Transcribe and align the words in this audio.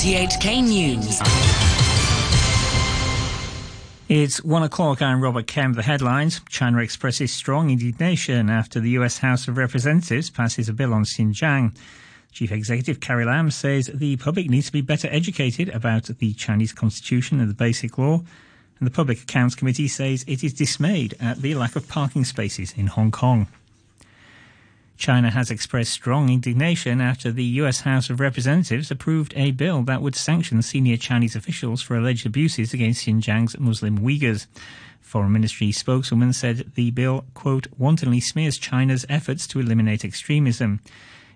RTHK 0.00 0.62
News. 0.62 1.20
It's 4.08 4.42
one 4.42 4.62
o'clock. 4.62 5.02
I'm 5.02 5.20
Robert 5.20 5.46
Kemp. 5.46 5.76
The 5.76 5.82
headlines 5.82 6.40
China 6.48 6.78
expresses 6.78 7.30
strong 7.30 7.68
indignation 7.68 8.48
after 8.48 8.80
the 8.80 8.88
US 8.92 9.18
House 9.18 9.46
of 9.46 9.58
Representatives 9.58 10.30
passes 10.30 10.70
a 10.70 10.72
bill 10.72 10.94
on 10.94 11.04
Xinjiang. 11.04 11.76
Chief 12.32 12.50
Executive 12.50 13.00
Carrie 13.00 13.26
Lam 13.26 13.50
says 13.50 13.90
the 13.92 14.16
public 14.16 14.48
needs 14.48 14.68
to 14.68 14.72
be 14.72 14.80
better 14.80 15.06
educated 15.10 15.68
about 15.68 16.04
the 16.04 16.32
Chinese 16.32 16.72
constitution 16.72 17.38
and 17.38 17.50
the 17.50 17.54
basic 17.54 17.98
law. 17.98 18.22
And 18.78 18.86
the 18.86 18.90
Public 18.90 19.20
Accounts 19.20 19.54
Committee 19.54 19.88
says 19.88 20.24
it 20.26 20.42
is 20.42 20.54
dismayed 20.54 21.14
at 21.20 21.42
the 21.42 21.54
lack 21.54 21.76
of 21.76 21.88
parking 21.88 22.24
spaces 22.24 22.72
in 22.74 22.86
Hong 22.86 23.10
Kong. 23.10 23.48
China 25.00 25.30
has 25.30 25.50
expressed 25.50 25.90
strong 25.90 26.28
indignation 26.28 27.00
after 27.00 27.32
the 27.32 27.44
US 27.62 27.80
House 27.80 28.10
of 28.10 28.20
Representatives 28.20 28.90
approved 28.90 29.32
a 29.34 29.50
bill 29.50 29.82
that 29.84 30.02
would 30.02 30.14
sanction 30.14 30.60
senior 30.60 30.98
Chinese 30.98 31.34
officials 31.34 31.80
for 31.80 31.96
alleged 31.96 32.26
abuses 32.26 32.74
against 32.74 33.06
Xinjiang's 33.06 33.58
Muslim 33.58 34.00
Uyghurs. 34.00 34.46
Foreign 35.00 35.32
Ministry 35.32 35.72
spokeswoman 35.72 36.34
said 36.34 36.72
the 36.74 36.90
bill, 36.90 37.24
quote, 37.32 37.66
wantonly 37.78 38.20
smears 38.20 38.58
China's 38.58 39.06
efforts 39.08 39.46
to 39.46 39.58
eliminate 39.58 40.04
extremism. 40.04 40.80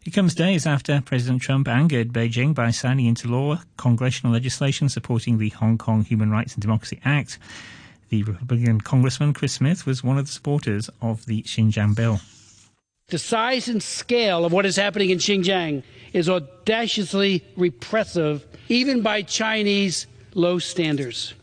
It 0.04 0.12
comes 0.12 0.34
days 0.34 0.66
after 0.66 1.00
President 1.00 1.40
Trump 1.40 1.66
angered 1.66 2.12
Beijing 2.12 2.54
by 2.54 2.70
signing 2.70 3.06
into 3.06 3.28
law 3.28 3.62
congressional 3.78 4.34
legislation 4.34 4.90
supporting 4.90 5.38
the 5.38 5.48
Hong 5.48 5.78
Kong 5.78 6.04
Human 6.04 6.30
Rights 6.30 6.52
and 6.52 6.60
Democracy 6.60 7.00
Act. 7.02 7.38
The 8.10 8.24
Republican 8.24 8.82
Congressman 8.82 9.32
Chris 9.32 9.54
Smith 9.54 9.86
was 9.86 10.04
one 10.04 10.18
of 10.18 10.26
the 10.26 10.32
supporters 10.32 10.90
of 11.00 11.24
the 11.24 11.42
Xinjiang 11.44 11.96
bill. 11.96 12.20
The 13.08 13.18
size 13.18 13.68
and 13.68 13.82
scale 13.82 14.46
of 14.46 14.52
what 14.52 14.64
is 14.64 14.76
happening 14.76 15.10
in 15.10 15.18
Xinjiang 15.18 15.82
is 16.14 16.28
audaciously 16.28 17.44
repressive, 17.54 18.46
even 18.68 19.02
by 19.02 19.20
Chinese 19.22 20.06
low 20.32 20.58
standards. 20.58 21.34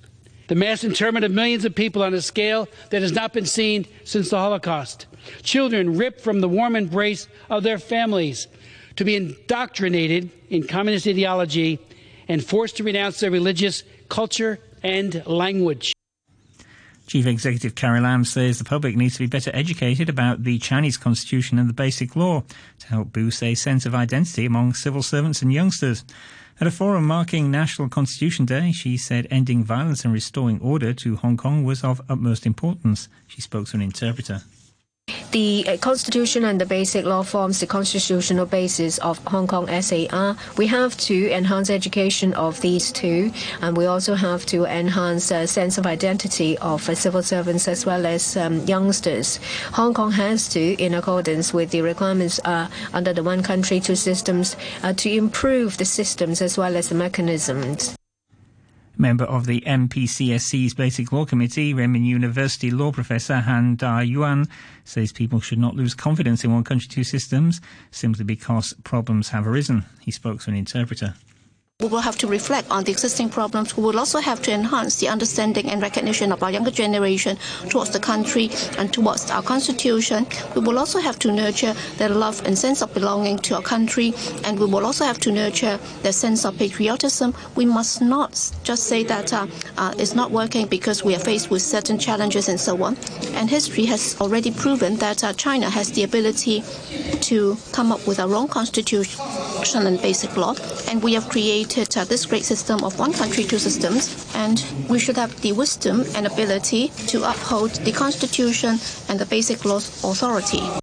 The 0.48 0.56
mass 0.56 0.84
internment 0.84 1.24
of 1.24 1.32
millions 1.32 1.64
of 1.64 1.76
people 1.76 2.02
on 2.02 2.16
a 2.16 2.22
scale 2.22 2.68
that 2.90 3.04
has 3.04 3.12
not 3.12 3.32
been 3.32 3.46
seen 3.46 3.86
since 4.04 4.32
the 4.32 4.40
Holocaust. 4.40 5.06
Children 5.44 5.98
ripped 5.98 6.20
from 6.20 6.42
the 6.42 6.50
warm 6.50 6.76
embrace 6.76 7.28
of 7.50 7.62
their 7.62 7.78
families 7.78 8.48
to 8.96 9.06
be 9.06 9.16
indoctrinated 9.16 10.32
in 10.50 10.68
communist 10.68 11.08
ideology 11.08 11.80
and 12.28 12.44
forced 12.44 12.78
to 12.78 12.84
renounce 12.84 13.20
their 13.20 13.32
religious 13.32 13.84
culture 14.10 14.60
and 14.84 15.24
language. 15.28 15.94
Chief 17.12 17.26
Executive 17.26 17.76
Carrie 17.76 18.00
Lam 18.00 18.24
says 18.24 18.58
the 18.58 18.64
public 18.64 18.96
needs 18.96 19.16
to 19.16 19.20
be 19.20 19.28
better 19.28 19.52
educated 19.54 20.08
about 20.08 20.46
the 20.46 20.58
Chinese 20.60 20.96
constitution 20.96 21.60
and 21.60 21.68
the 21.68 21.74
basic 21.74 22.16
law 22.16 22.42
to 22.80 22.88
help 22.88 23.12
boost 23.12 23.44
a 23.44 23.54
sense 23.54 23.86
of 23.86 23.94
identity 23.94 24.46
among 24.46 24.74
civil 24.74 25.04
servants 25.04 25.42
and 25.42 25.52
youngsters. 25.52 26.06
At 26.62 26.68
a 26.68 26.72
forum 26.72 27.06
marking 27.06 27.52
National 27.52 27.90
Constitution 27.90 28.46
Day, 28.46 28.72
she 28.72 28.96
said 28.96 29.28
ending 29.30 29.62
violence 29.62 30.06
and 30.06 30.14
restoring 30.14 30.62
order 30.62 30.94
to 30.94 31.18
Hong 31.18 31.36
Kong 31.36 31.66
was 31.66 31.84
of 31.84 32.00
utmost 32.08 32.46
importance. 32.46 33.10
She 33.28 33.42
spoke 33.42 33.68
to 33.68 33.76
an 33.76 33.82
interpreter. 33.82 34.44
The 35.32 35.66
uh, 35.68 35.78
Constitution 35.78 36.44
and 36.46 36.60
the 36.60 36.66
Basic 36.66 37.06
Law 37.06 37.24
forms 37.24 37.60
the 37.60 37.68
constitutional 37.68 38.46
basis 38.46 38.98
of 39.00 39.18
Hong 39.26 39.48
Kong 39.48 39.68
SAR. 39.82 40.36
We 40.58 40.68
have 40.68 40.98
to 40.98 41.32
enhance 41.32 41.70
education 41.70 42.34
of 42.34 42.60
these 42.62 42.92
two, 42.92 43.32
and 43.62 43.78
we 43.78 43.86
also 43.86 44.16
have 44.16 44.46
to 44.48 44.66
enhance 44.66 45.32
a 45.32 45.48
sense 45.48 45.78
of 45.78 45.86
identity 45.86 46.58
of 46.58 46.88
uh, 46.90 46.96
civil 46.96 47.24
servants 47.24 47.68
as 47.68 47.86
well 47.86 48.06
as 48.06 48.36
um, 48.36 48.66
youngsters. 48.66 49.40
Hong 49.74 49.94
Kong 49.94 50.12
has 50.12 50.50
to, 50.50 50.74
in 50.82 50.94
accordance 50.94 51.54
with 51.54 51.72
the 51.72 51.82
requirements 51.82 52.40
uh, 52.46 52.68
under 52.94 53.14
the 53.14 53.24
One 53.24 53.44
Country, 53.44 53.80
Two 53.80 53.96
Systems, 53.96 54.56
uh, 54.84 54.94
to 54.94 55.10
improve 55.10 55.78
the 55.78 55.86
systems 55.86 56.42
as 56.42 56.58
well 56.58 56.76
as 56.76 56.90
the 56.90 56.96
mechanisms. 56.96 57.96
Member 59.02 59.24
of 59.24 59.48
the 59.48 59.62
NPCSC's 59.62 60.76
Basic 60.76 61.12
Law 61.12 61.26
Committee, 61.26 61.74
Renmin 61.74 62.06
University 62.06 62.70
law 62.70 62.92
professor 62.92 63.40
Han 63.40 63.76
Da 63.76 64.02
Yuan 64.02 64.48
says 64.86 65.12
people 65.12 65.40
should 65.40 65.58
not 65.58 65.76
lose 65.76 65.96
confidence 65.96 66.44
in 66.44 66.54
one 66.54 66.64
country, 66.64 66.88
two 66.88 67.04
systems 67.04 67.62
simply 67.90 68.24
because 68.24 68.76
problems 68.84 69.30
have 69.30 69.48
arisen. 69.48 69.86
He 70.02 70.12
spoke 70.12 70.42
to 70.42 70.52
an 70.52 70.56
interpreter. 70.56 71.16
We 71.82 71.88
will 71.88 72.00
have 72.02 72.18
to 72.20 72.28
reflect 72.28 72.70
on 72.70 72.84
the 72.84 72.92
existing 72.92 73.30
problems. 73.30 73.76
We 73.76 73.82
will 73.82 73.98
also 73.98 74.20
have 74.20 74.40
to 74.44 74.52
enhance 74.52 74.98
the 74.98 75.08
understanding 75.08 75.68
and 75.72 75.82
recognition 75.82 76.32
of 76.32 76.44
our 76.44 76.52
younger 76.52 76.70
generation 76.70 77.38
towards 77.70 77.90
the 77.90 78.00
country 78.00 78.52
and 78.78 78.94
towards 78.94 79.32
our 79.32 79.42
constitution. 79.42 80.28
We 80.56 80.62
will 80.62 80.78
also 80.78 81.00
have 81.00 81.18
to 81.20 81.32
nurture 81.32 81.74
their 81.98 82.10
love 82.10 82.46
and 82.46 82.56
sense 82.56 82.84
of 82.84 82.94
belonging 82.94 83.40
to 83.40 83.56
our 83.56 83.64
country, 83.64 84.14
and 84.44 84.60
we 84.60 84.68
will 84.68 84.86
also 84.86 85.06
have 85.06 85.20
to 85.22 85.32
nurture 85.32 85.80
their 86.04 86.12
sense 86.12 86.46
of 86.46 86.56
patriotism. 86.56 87.34
We 87.56 87.66
must 87.66 88.00
not 88.00 88.32
just 88.64 88.84
say 88.84 89.04
that 89.06 89.34
uh, 89.34 89.48
uh, 89.78 89.96
it's 89.98 90.14
not 90.14 90.30
working 90.30 90.68
because 90.68 91.04
we 91.04 91.16
are 91.16 91.20
faced 91.20 91.50
with 91.50 91.64
certain 91.64 91.98
challenges 91.98 92.48
and 92.48 92.60
so 92.60 92.84
on. 92.84 92.96
And 93.34 93.50
history 93.50 93.86
has 93.86 94.16
already 94.22 94.52
proven 94.52 94.98
that 94.98 95.24
uh, 95.24 95.34
China 95.34 95.68
has 95.68 95.92
the 95.92 96.04
ability 96.04 96.64
to 97.22 97.58
come 97.72 97.92
up 97.92 98.06
with 98.06 98.20
our 98.20 98.36
own 98.36 98.48
constitution 98.48 99.20
and 99.62 100.02
basic 100.02 100.36
law, 100.38 100.56
and 100.90 101.04
we 101.04 101.14
have 101.14 101.30
created 101.30 101.96
uh, 101.96 102.04
this 102.04 102.26
great 102.26 102.44
system 102.44 102.84
of 102.84 102.98
one 102.98 103.14
country, 103.14 103.44
two 103.44 103.60
systems, 103.60 104.26
and 104.34 104.66
we 104.90 104.98
should 104.98 105.16
have 105.18 105.40
the 105.42 105.52
wisdom 105.52 106.04
and 106.16 106.26
ability 106.26 106.88
to 107.08 107.30
uphold 107.30 107.70
the 107.86 107.92
Constitution 107.92 108.80
and 109.08 109.20
the 109.20 109.26
basic 109.26 109.64
laws 109.64 110.04
authority. 110.04 110.81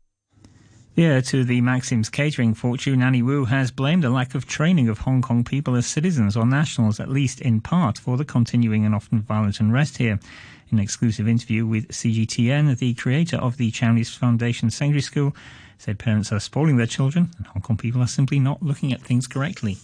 Yeah, 0.98 1.20
to 1.20 1.44
the 1.44 1.60
Maxim's 1.60 2.10
catering 2.10 2.54
fortune, 2.54 3.02
Annie 3.02 3.22
Wu 3.22 3.44
has 3.44 3.70
blamed 3.70 4.04
a 4.04 4.10
lack 4.10 4.34
of 4.34 4.46
training 4.46 4.88
of 4.88 4.98
Hong 4.98 5.22
Kong 5.22 5.44
people 5.44 5.76
as 5.76 5.86
citizens 5.86 6.36
or 6.36 6.44
nationals, 6.44 6.98
at 6.98 7.08
least 7.08 7.40
in 7.40 7.60
part, 7.60 7.98
for 7.98 8.16
the 8.16 8.24
continuing 8.24 8.84
and 8.84 8.96
often 8.96 9.22
violent 9.22 9.60
unrest 9.60 9.98
here. 9.98 10.18
In 10.70 10.78
an 10.78 10.80
exclusive 10.80 11.28
interview 11.28 11.64
with 11.64 11.86
CGTN, 11.90 12.76
the 12.78 12.94
creator 12.94 13.36
of 13.36 13.58
the 13.58 13.70
Chinese 13.70 14.12
Foundation 14.12 14.70
Secondary 14.70 15.00
School 15.00 15.36
said 15.78 16.00
parents 16.00 16.32
are 16.32 16.40
spoiling 16.40 16.78
their 16.78 16.86
children 16.88 17.30
and 17.36 17.46
Hong 17.46 17.62
Kong 17.62 17.76
people 17.76 18.02
are 18.02 18.08
simply 18.08 18.40
not 18.40 18.60
looking 18.60 18.92
at 18.92 19.00
things 19.00 19.28
correctly. 19.28 19.76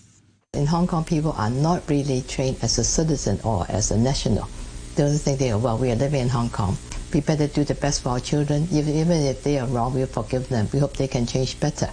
In 0.54 0.66
Hong 0.66 0.88
Kong, 0.88 1.04
people 1.04 1.36
are 1.38 1.48
not 1.48 1.88
really 1.88 2.22
trained 2.22 2.56
as 2.60 2.76
a 2.78 2.82
citizen 2.82 3.38
or 3.44 3.66
as 3.68 3.92
a 3.92 3.96
national. 3.96 4.48
They 4.94 5.02
only 5.02 5.18
think 5.18 5.38
they 5.38 5.50
are, 5.50 5.58
well, 5.58 5.76
we 5.78 5.90
are 5.90 5.96
living 5.96 6.20
in 6.20 6.28
Hong 6.28 6.50
Kong. 6.50 6.76
We 7.12 7.20
better 7.20 7.46
do 7.46 7.64
the 7.64 7.74
best 7.74 8.02
for 8.02 8.10
our 8.10 8.20
children. 8.20 8.68
Even, 8.70 8.94
even 8.94 9.22
if 9.22 9.42
they 9.42 9.58
are 9.58 9.66
wrong, 9.66 9.94
we'll 9.94 10.06
forgive 10.06 10.48
them. 10.48 10.68
We 10.72 10.78
hope 10.78 10.96
they 10.96 11.08
can 11.08 11.26
change 11.26 11.58
better. 11.60 11.90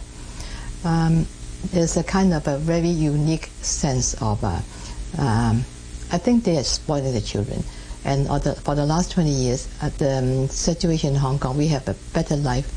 Um, 0.83 1.25
there's 1.71 1.97
a 1.97 2.03
kind 2.03 2.33
of 2.33 2.47
a 2.47 2.57
very 2.57 2.89
unique 2.89 3.49
sense 3.61 4.13
of, 4.21 4.43
uh, 4.43 4.59
um, 5.17 5.63
I 6.11 6.17
think 6.17 6.43
they 6.43 6.57
are 6.57 6.63
spoiling 6.63 7.13
the 7.13 7.21
children. 7.21 7.63
And 8.03 8.25
the, 8.25 8.55
for 8.55 8.73
the 8.73 8.85
last 8.85 9.11
20 9.11 9.29
years, 9.29 9.67
at 9.81 9.97
the 9.99 10.17
um, 10.17 10.47
situation 10.47 11.09
in 11.09 11.15
Hong 11.15 11.37
Kong, 11.37 11.57
we 11.57 11.67
have 11.67 11.87
a 11.87 11.95
better 12.13 12.35
life 12.35 12.67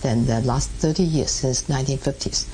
than 0.00 0.26
the 0.26 0.40
last 0.42 0.70
30 0.70 1.02
years 1.02 1.30
since 1.30 1.62
1950s. 1.64 2.46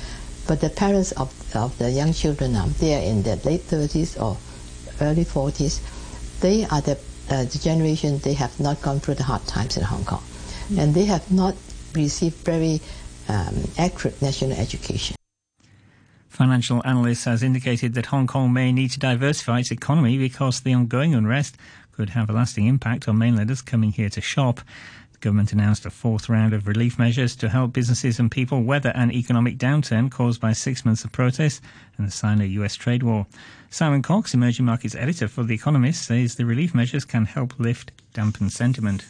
But 0.46 0.60
the 0.60 0.70
parents 0.70 1.12
of, 1.12 1.32
of 1.54 1.76
the 1.78 1.90
young 1.90 2.12
children 2.12 2.52
now, 2.54 2.66
they 2.78 2.94
are 2.94 3.02
in 3.02 3.22
their 3.22 3.36
late 3.36 3.62
30s 3.68 4.20
or 4.20 4.36
early 5.00 5.24
40s. 5.24 5.80
They 6.40 6.64
are 6.64 6.80
the, 6.80 6.98
uh, 7.30 7.44
the 7.44 7.58
generation, 7.58 8.18
they 8.18 8.34
have 8.34 8.58
not 8.58 8.80
gone 8.82 9.00
through 9.00 9.14
the 9.14 9.24
hard 9.24 9.46
times 9.46 9.76
in 9.76 9.82
Hong 9.82 10.04
Kong. 10.04 10.22
Mm. 10.70 10.78
And 10.78 10.94
they 10.94 11.04
have 11.04 11.30
not 11.30 11.54
received 11.94 12.36
very 12.44 12.80
um, 13.28 13.54
accurate 13.78 14.20
national 14.22 14.52
education. 14.52 15.16
Financial 16.28 16.80
analysts 16.86 17.24
has 17.24 17.42
indicated 17.42 17.94
that 17.94 18.06
Hong 18.06 18.26
Kong 18.26 18.52
may 18.52 18.72
need 18.72 18.90
to 18.92 18.98
diversify 18.98 19.60
its 19.60 19.70
economy 19.70 20.16
because 20.16 20.60
the 20.60 20.72
ongoing 20.72 21.14
unrest 21.14 21.56
could 21.92 22.10
have 22.10 22.30
a 22.30 22.32
lasting 22.32 22.66
impact 22.66 23.08
on 23.08 23.18
mainlanders 23.18 23.60
coming 23.60 23.92
here 23.92 24.08
to 24.08 24.20
shop 24.20 24.60
government 25.20 25.52
announced 25.52 25.86
a 25.86 25.90
fourth 25.90 26.28
round 26.28 26.52
of 26.52 26.66
relief 26.66 26.98
measures 26.98 27.36
to 27.36 27.48
help 27.48 27.72
businesses 27.72 28.18
and 28.18 28.30
people 28.30 28.62
weather 28.62 28.92
an 28.94 29.12
economic 29.12 29.58
downturn 29.58 30.10
caused 30.10 30.40
by 30.40 30.52
six 30.52 30.84
months 30.84 31.04
of 31.04 31.12
protests 31.12 31.60
and 31.98 32.06
the 32.06 32.12
Sino-US 32.12 32.74
trade 32.74 33.02
war. 33.02 33.26
Simon 33.70 34.02
Cox, 34.02 34.34
emerging 34.34 34.66
markets 34.66 34.94
editor 34.94 35.28
for 35.28 35.42
The 35.42 35.54
Economist, 35.54 36.04
says 36.04 36.34
the 36.34 36.44
relief 36.44 36.74
measures 36.74 37.04
can 37.04 37.24
help 37.24 37.58
lift 37.58 37.92
dampened 38.14 38.52
sentiment. 38.52 39.04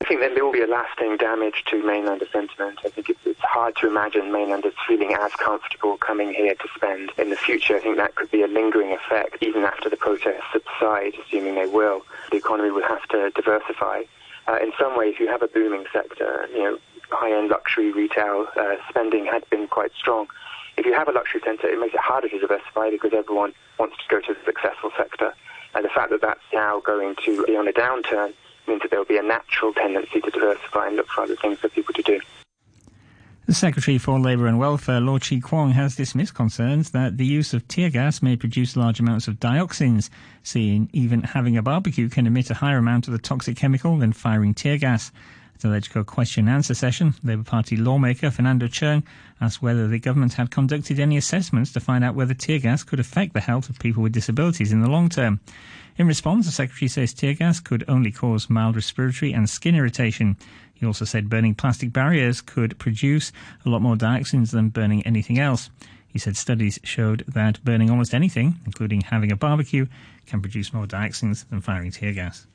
I 0.00 0.06
think 0.06 0.20
that 0.20 0.34
there 0.34 0.44
will 0.44 0.52
be 0.52 0.60
a 0.60 0.66
lasting 0.66 1.16
damage 1.16 1.64
to 1.68 1.76
mainlander 1.76 2.30
sentiment. 2.30 2.80
I 2.84 2.90
think 2.90 3.08
it's, 3.08 3.20
it's 3.24 3.40
hard 3.40 3.74
to 3.76 3.86
imagine 3.86 4.30
mainlanders 4.32 4.74
feeling 4.86 5.14
as 5.14 5.32
comfortable 5.32 5.96
coming 5.96 6.34
here 6.34 6.54
to 6.54 6.68
spend 6.76 7.12
in 7.16 7.30
the 7.30 7.36
future. 7.36 7.76
I 7.76 7.80
think 7.80 7.96
that 7.96 8.14
could 8.14 8.30
be 8.30 8.42
a 8.42 8.46
lingering 8.46 8.92
effect 8.92 9.38
even 9.40 9.64
after 9.64 9.88
the 9.88 9.96
protests 9.96 10.44
subside, 10.52 11.14
assuming 11.24 11.54
they 11.54 11.66
will. 11.66 12.02
The 12.30 12.36
economy 12.36 12.70
will 12.70 12.86
have 12.86 13.02
to 13.08 13.30
diversify 13.30 14.02
uh, 14.48 14.58
in 14.62 14.72
some 14.78 14.96
ways 14.96 15.14
you 15.18 15.28
have 15.28 15.42
a 15.42 15.48
booming 15.48 15.84
sector. 15.92 16.48
You 16.52 16.62
know, 16.62 16.78
high-end 17.10 17.50
luxury 17.50 17.92
retail 17.92 18.46
uh, 18.56 18.76
spending 18.88 19.26
had 19.26 19.48
been 19.50 19.66
quite 19.68 19.92
strong. 19.96 20.26
If 20.76 20.86
you 20.86 20.94
have 20.94 21.08
a 21.08 21.12
luxury 21.12 21.40
centre, 21.44 21.68
it 21.68 21.78
makes 21.78 21.94
it 21.94 22.00
harder 22.00 22.28
to 22.28 22.38
diversify 22.38 22.90
because 22.90 23.12
everyone 23.12 23.52
wants 23.78 23.96
to 23.98 24.04
go 24.08 24.20
to 24.20 24.34
the 24.34 24.44
successful 24.44 24.90
sector. 24.96 25.32
And 25.74 25.84
the 25.84 25.88
fact 25.88 26.10
that 26.10 26.20
that's 26.20 26.40
now 26.52 26.80
going 26.80 27.16
to 27.24 27.44
be 27.44 27.56
on 27.56 27.68
a 27.68 27.72
downturn 27.72 28.34
means 28.66 28.82
that 28.82 28.90
there 28.90 28.98
will 28.98 29.06
be 29.06 29.18
a 29.18 29.22
natural 29.22 29.72
tendency 29.72 30.20
to 30.20 30.30
diversify 30.30 30.88
and 30.88 30.96
look 30.96 31.08
for 31.08 31.22
other 31.22 31.36
things 31.36 31.58
for 31.58 31.68
people 31.68 31.94
to 31.94 32.02
do. 32.02 32.20
The 33.46 33.52
Secretary 33.52 33.98
for 33.98 34.18
Labour 34.18 34.46
and 34.46 34.58
Welfare, 34.58 35.02
Law 35.02 35.18
Chi 35.18 35.38
Kwong, 35.38 35.72
has 35.72 35.96
dismissed 35.96 36.32
concerns 36.32 36.92
that 36.92 37.18
the 37.18 37.26
use 37.26 37.52
of 37.52 37.68
tear 37.68 37.90
gas 37.90 38.22
may 38.22 38.36
produce 38.36 38.74
large 38.74 39.00
amounts 39.00 39.28
of 39.28 39.38
dioxins, 39.38 40.08
saying 40.42 40.88
even 40.94 41.22
having 41.22 41.54
a 41.58 41.62
barbecue 41.62 42.08
can 42.08 42.26
emit 42.26 42.48
a 42.48 42.54
higher 42.54 42.78
amount 42.78 43.06
of 43.06 43.12
the 43.12 43.18
toxic 43.18 43.58
chemical 43.58 43.98
than 43.98 44.14
firing 44.14 44.54
tear 44.54 44.78
gas. 44.78 45.12
At 45.54 45.60
the 45.60 45.68
LegCo 45.68 46.06
question 46.06 46.48
and 46.48 46.56
answer 46.56 46.72
session, 46.72 47.16
Labour 47.22 47.44
Party 47.44 47.76
lawmaker 47.76 48.30
Fernando 48.30 48.66
Cheung 48.66 49.02
asked 49.42 49.60
whether 49.60 49.88
the 49.88 49.98
government 49.98 50.32
had 50.32 50.50
conducted 50.50 50.98
any 50.98 51.18
assessments 51.18 51.70
to 51.74 51.80
find 51.80 52.02
out 52.02 52.14
whether 52.14 52.32
tear 52.32 52.58
gas 52.58 52.82
could 52.82 52.98
affect 52.98 53.34
the 53.34 53.40
health 53.40 53.68
of 53.68 53.78
people 53.78 54.02
with 54.02 54.12
disabilities 54.12 54.72
in 54.72 54.80
the 54.80 54.90
long 54.90 55.10
term. 55.10 55.38
In 55.96 56.06
response, 56.08 56.46
the 56.46 56.52
Secretary 56.52 56.88
says 56.88 57.12
tear 57.12 57.34
gas 57.34 57.60
could 57.60 57.84
only 57.86 58.10
cause 58.10 58.50
mild 58.50 58.74
respiratory 58.74 59.32
and 59.32 59.48
skin 59.48 59.76
irritation. 59.76 60.36
He 60.84 60.86
also 60.86 61.06
said 61.06 61.30
burning 61.30 61.54
plastic 61.54 61.94
barriers 61.94 62.42
could 62.42 62.78
produce 62.78 63.32
a 63.64 63.70
lot 63.70 63.80
more 63.80 63.96
dioxins 63.96 64.50
than 64.50 64.68
burning 64.68 65.02
anything 65.06 65.38
else. 65.38 65.70
He 66.06 66.18
said 66.18 66.36
studies 66.36 66.78
showed 66.84 67.24
that 67.26 67.64
burning 67.64 67.88
almost 67.88 68.12
anything, 68.12 68.60
including 68.66 69.00
having 69.00 69.32
a 69.32 69.36
barbecue, 69.36 69.86
can 70.26 70.42
produce 70.42 70.74
more 70.74 70.84
dioxins 70.84 71.48
than 71.48 71.62
firing 71.62 71.90
tear 71.90 72.12
gas. 72.12 72.46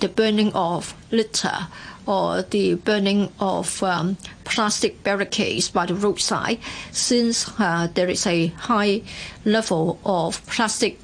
The 0.00 0.08
burning 0.08 0.52
of 0.52 0.94
litter 1.12 1.68
or 2.06 2.42
the 2.42 2.74
burning 2.74 3.30
of 3.38 3.80
um, 3.84 4.16
plastic 4.42 5.04
barricades 5.04 5.68
by 5.68 5.86
the 5.86 5.94
roadside, 5.94 6.58
since 6.90 7.48
uh, 7.60 7.86
there 7.94 8.08
is 8.08 8.26
a 8.26 8.48
high 8.48 9.02
level 9.44 10.00
of 10.04 10.44
plastic 10.48 10.98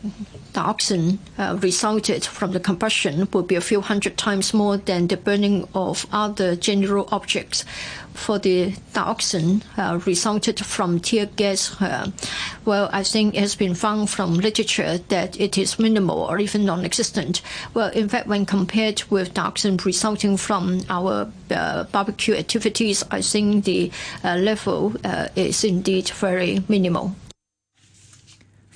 dioxin 0.57 1.19
uh, 1.37 1.59
resulted 1.61 2.25
from 2.25 2.53
the 2.53 2.61
combustion 2.61 3.29
will 3.33 3.43
be 3.43 3.57
a 3.57 3.61
few 3.61 3.83
hundred 3.83 4.17
times 4.17 4.55
more 4.55 4.79
than 4.79 5.07
the 5.07 5.17
burning 5.17 5.69
of 5.75 6.07
other 6.13 6.57
general 6.57 7.07
objects. 7.13 7.65
For 8.15 8.39
the 8.39 8.73
dioxin 8.95 9.63
uh, 9.77 10.01
resulted 10.07 10.65
from 10.65 11.01
tear 11.01 11.27
gas, 11.27 11.81
uh, 11.83 12.11
well, 12.65 12.89
I 12.91 13.03
think 13.03 13.35
it 13.35 13.41
has 13.41 13.55
been 13.55 13.75
found 13.75 14.09
from 14.09 14.35
literature 14.35 14.97
that 15.09 15.39
it 15.39 15.59
is 15.59 15.79
minimal 15.79 16.21
or 16.21 16.39
even 16.39 16.65
non-existent. 16.65 17.43
Well, 17.75 17.91
in 17.91 18.09
fact, 18.09 18.27
when 18.27 18.47
compared 18.47 19.03
with 19.11 19.35
dioxin 19.35 19.85
resulting 19.85 20.39
from 20.39 20.81
our 20.89 21.31
uh, 21.51 21.85
barbecue 21.85 22.35
activities, 22.35 23.05
I 23.11 23.21
think 23.21 23.67
the 23.67 23.93
uh, 24.25 24.37
level 24.37 24.95
uh, 25.05 25.29
is 25.37 25.63
indeed 25.65 26.09
very 26.09 26.65
minimal. 26.69 27.15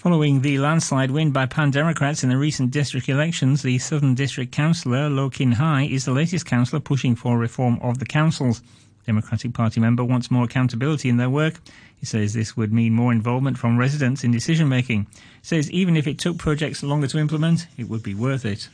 Following 0.00 0.41
the 0.41 0.58
landslide 0.58 1.11
win 1.11 1.31
by 1.31 1.44
Pan 1.44 1.70
Democrats 1.70 2.25
in 2.25 2.31
the 2.31 2.38
recent 2.38 2.70
district 2.70 3.11
elections, 3.11 3.61
the 3.61 3.76
Southern 3.76 4.14
District 4.14 4.50
Councillor 4.50 5.11
Lo 5.11 5.29
Kin 5.29 5.52
Hei 5.52 5.82
is 5.82 6.06
the 6.06 6.12
latest 6.12 6.47
councillor 6.47 6.81
pushing 6.81 7.14
for 7.14 7.37
reform 7.37 7.79
of 7.82 7.99
the 7.99 8.06
councils. 8.06 8.62
Democratic 9.05 9.52
Party 9.52 9.79
member 9.79 10.02
wants 10.02 10.31
more 10.31 10.44
accountability 10.44 11.11
in 11.11 11.19
their 11.19 11.29
work. 11.29 11.61
He 11.97 12.06
says 12.06 12.32
this 12.32 12.56
would 12.56 12.73
mean 12.73 12.94
more 12.94 13.12
involvement 13.12 13.58
from 13.58 13.76
residents 13.76 14.25
in 14.25 14.31
decision 14.31 14.70
making. 14.70 15.06
Says 15.43 15.70
even 15.70 15.99
if 15.99 16.06
it 16.06 16.19
took 16.19 16.38
projects 16.38 16.82
longer 16.82 17.06
to 17.08 17.19
implement, 17.19 17.67
it 17.76 17.91
would 17.91 18.02
be 18.02 18.14
worth 18.14 18.47
it. 18.47 18.70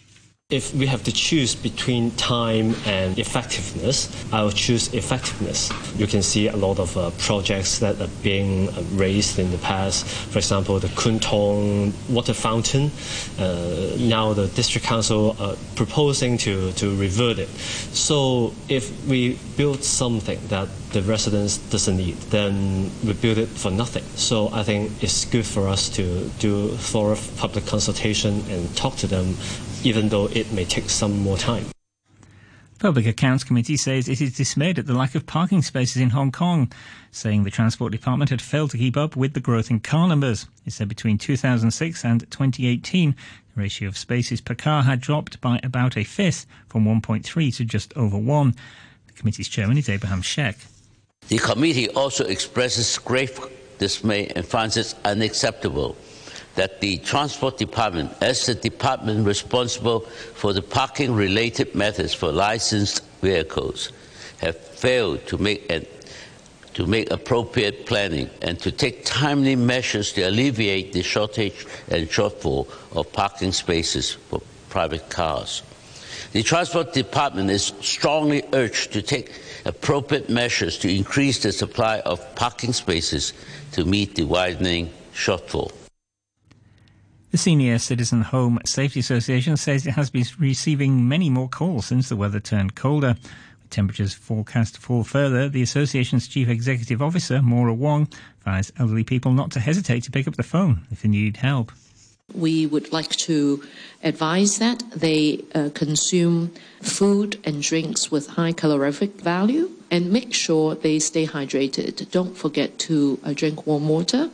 If 0.53 0.73
we 0.77 0.87
have 0.87 1.03
to 1.03 1.13
choose 1.13 1.57
between 1.57 2.13
time 2.13 2.77
and 2.87 3.19
effectiveness, 3.19 4.09
I 4.33 4.45
will 4.45 4.53
choose 4.53 4.95
effectiveness. 4.95 5.73
You 5.99 6.07
can 6.07 6.23
see 6.23 6.47
a 6.47 6.55
lot 6.55 6.79
of 6.79 6.97
uh, 6.97 7.11
projects 7.19 7.81
that 7.81 8.01
are 8.01 8.09
being 8.23 8.69
uh, 8.69 8.83
raised 8.93 9.41
in 9.41 9.51
the 9.51 9.59
past. 9.59 10.07
For 10.07 10.39
example, 10.39 10.79
the 10.79 10.87
Kwun 10.87 11.21
Tong 11.21 11.93
water 12.09 12.33
fountain. 12.33 12.93
Uh, 13.41 13.97
now 13.99 14.35
the 14.35 14.47
district 14.47 14.87
council 14.87 15.35
are 15.41 15.57
proposing 15.75 16.39
to, 16.39 16.71
to 16.75 16.95
revert 16.95 17.41
it. 17.41 17.49
So 17.49 18.55
if 18.69 19.05
we 19.09 19.41
build 19.57 19.83
something 19.83 20.39
that 20.47 20.69
the 20.93 21.03
residents 21.03 21.59
doesn't 21.59 21.97
need, 21.97 22.15
then 22.31 22.89
we 23.05 23.15
build 23.15 23.39
it 23.39 23.49
for 23.49 23.73
nothing. 23.73 24.05
So 24.15 24.51
I 24.53 24.63
think 24.63 25.03
it's 25.03 25.25
good 25.25 25.45
for 25.45 25.67
us 25.67 25.89
to 25.97 26.29
do 26.39 26.69
thorough 26.69 27.19
public 27.37 27.67
consultation 27.67 28.45
and 28.49 28.75
talk 28.77 28.95
to 28.99 29.09
them 29.09 29.35
even 29.87 30.09
though 30.09 30.27
it 30.27 30.51
may 30.53 30.65
take 30.65 30.91
some 30.91 31.17
more 31.21 31.39
time. 31.39 31.65
Public 32.81 33.07
Accounts 33.07 33.45
Committee 33.45 33.77
says 33.77 34.09
it 34.09 34.21
is 34.21 34.37
dismayed 34.37 34.79
at 34.79 34.87
the 34.87 34.93
lack 34.93 35.15
of 35.15 35.25
parking 35.27 35.63
spaces 35.63 36.03
in 36.03 36.11
Hong 36.11 36.33
Kong, 36.33 36.71
saying 37.11 37.45
the 37.45 37.51
Transport 37.51 37.93
Department 37.93 38.29
had 38.31 38.43
failed 38.43 38.73
to 38.73 38.79
keep 38.79 38.97
up 38.97 39.17
with 39.17 39.33
the 39.33 39.41
growth 39.41 39.71
in 39.71 39.81
car 39.81 40.09
numbers. 40.09 40.47
It 40.67 40.73
said 40.73 40.89
between 40.89 41.17
2006 41.17 42.05
and 42.05 42.21
2018, 42.31 43.15
the 43.55 43.61
ratio 43.61 43.89
of 43.89 43.97
spaces 43.97 44.41
per 44.41 44.55
car 44.55 44.83
had 44.83 45.01
dropped 45.01 45.41
by 45.41 45.59
about 45.63 45.97
a 45.97 46.05
fifth, 46.05 46.47
from 46.69 46.85
1.3 46.85 47.57
to 47.57 47.65
just 47.65 47.97
over 47.97 48.19
1. 48.19 48.55
The 49.07 49.13
committee's 49.15 49.49
chairman 49.49 49.79
is 49.79 49.89
Abraham 49.89 50.21
Shek. 50.21 50.59
The 51.29 51.39
committee 51.39 51.89
also 51.91 52.25
expresses 52.25 52.99
grave 52.99 53.41
dismay 53.79 54.27
and 54.35 54.45
finds 54.45 54.77
it 54.77 54.95
unacceptable 55.05 55.97
that 56.57 56.81
the 56.81 56.99
Transport 56.99 57.59
Department, 57.59 58.13
as 58.21 58.45
the 58.47 58.55
department 58.55 59.27
responsible 59.27 60.01
for 60.01 60.53
the 60.53 60.63
parking 60.63 61.15
related 61.15 61.75
matters 61.75 62.13
for 62.13 62.33
licensed 62.33 63.03
vehicles, 63.23 63.93
have 64.39 64.57
failed 64.57 65.27
to 65.29 65.39
make 65.39 65.71
an 65.71 65.87
to 66.75 66.87
make 66.87 67.11
appropriate 67.11 67.87
planning 67.87 68.29
and 68.43 68.61
to 68.61 68.71
take 68.71 69.03
timely 69.07 69.57
measures 69.57 70.13
to 70.13 70.21
alleviate 70.21 70.93
the 70.93 71.03
shortage 71.03 71.67
and 71.89 72.07
shortfall 72.07 72.69
of 72.95 73.11
parking 73.15 73.51
spaces 73.51 74.11
for 74.13 74.43
private 74.69 75.09
cars. 75.09 75.63
The 76.33 76.43
Transport 76.43 76.93
Department 76.93 77.51
is 77.51 77.73
strongly 77.81 78.43
urged 78.53 78.93
to 78.93 79.01
take 79.01 79.33
appropriate 79.65 80.29
measures 80.29 80.77
to 80.81 80.95
increase 80.95 81.43
the 81.43 81.51
supply 81.51 82.01
of 82.01 82.21
parking 82.35 82.75
spaces 82.75 83.33
to 83.73 83.87
meet 83.87 84.15
the 84.15 84.25
widening 84.25 84.91
shortfall. 85.15 85.73
The 87.37 87.43
Senior 87.43 87.79
Citizen 87.79 88.23
Home 88.23 88.59
Safety 88.65 89.01
Association 89.01 89.59
says 89.59 89.87
it 89.87 89.91
has 89.91 90.09
been 90.09 90.25
receiving 90.39 91.07
many 91.07 91.29
more 91.29 91.51
calls 91.51 91.85
since 91.85 92.09
the 92.09 92.17
weather 92.17 92.41
turned 92.41 92.75
colder. 92.75 93.15
With 93.61 93.69
temperatures 93.69 94.15
forecast 94.15 94.77
to 94.77 94.81
fall 94.81 95.05
further, 95.05 95.47
the 95.47 95.61
association's 95.61 96.29
chief 96.29 96.49
executive 96.49 97.03
officer, 97.03 97.43
Maura 97.43 97.75
Wong, 97.75 98.09
advised 98.39 98.73
elderly 98.79 99.05
people 99.05 99.33
not 99.33 99.51
to 99.51 99.61
hesitate 99.61 100.05
to 100.05 100.11
pick 100.11 100.27
up 100.27 100.37
the 100.37 100.43
phone 100.43 100.87
if 100.91 101.03
they 101.03 101.11
need 101.11 101.37
help. 101.37 101.73
We 102.35 102.65
would 102.65 102.91
like 102.91 103.11
to 103.29 103.63
advise 104.03 104.57
that 104.57 104.83
they 104.93 105.45
uh, 105.55 105.69
consume 105.75 106.55
food 106.81 107.39
and 107.45 107.61
drinks 107.61 108.11
with 108.11 108.29
high 108.29 108.53
calorific 108.53 109.21
value 109.21 109.76
and 109.91 110.13
make 110.13 110.35
sure 110.35 110.75
they 110.75 110.99
stay 110.99 111.27
hydrated. 111.27 112.11
Don't 112.11 112.37
forget 112.37 112.79
to 112.81 113.19
uh, 113.25 113.33
drink 113.33 113.67
warm 113.67 113.89
water. 113.89 114.31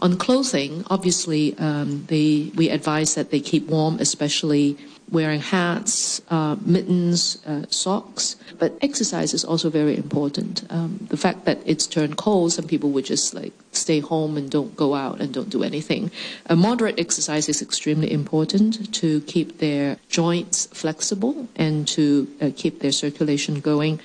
On 0.00 0.16
clothing, 0.16 0.84
obviously, 0.90 1.56
um, 1.58 2.04
they, 2.06 2.52
we 2.54 2.68
advise 2.68 3.14
that 3.14 3.30
they 3.30 3.40
keep 3.40 3.68
warm, 3.68 3.98
especially 4.00 4.76
wearing 5.10 5.40
hats, 5.40 6.22
uh, 6.30 6.56
mittens, 6.64 7.38
uh, 7.46 7.64
socks. 7.68 8.36
But 8.58 8.76
exercise 8.80 9.34
is 9.34 9.44
also 9.44 9.68
very 9.68 9.96
important. 9.96 10.64
Um, 10.70 11.06
the 11.10 11.16
fact 11.16 11.44
that 11.44 11.58
it's 11.66 11.86
turned 11.86 12.16
cold, 12.16 12.52
some 12.52 12.66
people 12.66 12.90
would 12.90 13.04
just 13.04 13.34
like 13.34 13.52
stay 13.72 14.00
home 14.00 14.36
and 14.36 14.50
don't 14.50 14.74
go 14.74 14.94
out 14.94 15.20
and 15.20 15.32
don't 15.32 15.50
do 15.50 15.62
anything. 15.62 16.10
A 16.46 16.56
moderate 16.56 16.98
exercise 16.98 17.48
is 17.48 17.60
extremely 17.60 18.10
important 18.10 18.92
to 18.94 19.20
keep 19.22 19.58
their 19.58 19.98
joints 20.08 20.66
flexible 20.66 21.46
and 21.56 21.86
to 21.88 22.28
uh, 22.40 22.50
keep 22.56 22.80
their 22.80 22.92
circulation 22.92 23.60
going. 23.60 24.00